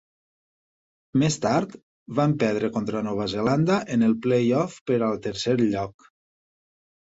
[1.23, 1.75] Més tard
[2.21, 6.11] van perdre contra Nova Zelanda en el playoff per al tercer lloc.